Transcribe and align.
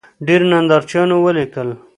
ډېرو 0.25 0.45
نندارچیانو 0.51 1.15
ولیکل 1.21 1.69